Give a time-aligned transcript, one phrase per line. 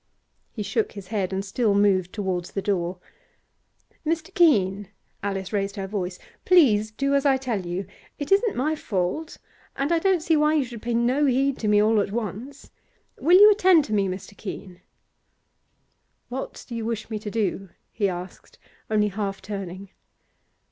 [0.51, 2.97] He shook his head and still moved towards the door.
[4.03, 4.33] 'Mr.
[4.33, 4.87] Keene!'
[5.21, 6.17] Alice raised her voice.
[6.43, 7.85] 'Please do as I tell you.
[8.17, 9.37] It isn't my fault,
[9.75, 12.71] and I don't see why you should pay no heed to me all at once.
[13.19, 14.35] Will you attend to me, Mr.
[14.35, 14.81] Keene?'
[16.29, 18.57] 'What do you wish me to do?' he asked,
[18.89, 19.91] only half turning.